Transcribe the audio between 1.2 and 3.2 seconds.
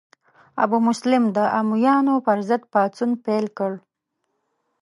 د امویانو پر ضد پاڅون